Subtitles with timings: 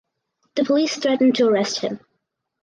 [0.55, 1.99] The police threatened to arrest him.